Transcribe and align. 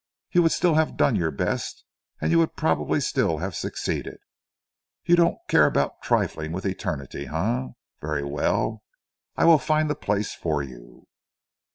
You 0.31 0.41
would 0.41 0.51
still 0.51 0.73
have 0.73 0.97
done 0.97 1.15
your 1.15 1.29
best 1.29 1.85
and 2.19 2.31
you 2.31 2.39
would 2.39 2.55
probably 2.55 2.99
still 2.99 3.37
have 3.37 3.53
succeeded. 3.55 4.17
You 5.05 5.15
don't 5.15 5.37
care 5.47 5.67
about 5.67 6.01
trifling 6.01 6.51
with 6.53 6.65
Eternity, 6.65 7.27
eh? 7.27 7.67
Very 7.99 8.23
well, 8.23 8.81
I 9.37 9.45
will 9.45 9.59
find 9.59 9.91
the 9.91 9.95
place 9.95 10.33
for 10.33 10.63
you." 10.63 11.07